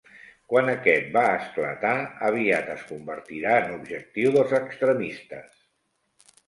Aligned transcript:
Quan 0.51 0.69
aquest 0.71 1.11
va 1.17 1.25
esclatar 1.33 1.93
aviat 2.31 2.73
es 2.77 2.89
convertirà 2.95 3.55
en 3.61 3.71
objectiu 3.77 4.35
dels 4.39 4.61
extremistes. 4.65 5.59